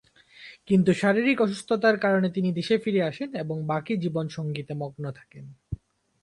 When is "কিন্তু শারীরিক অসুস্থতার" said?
0.67-1.95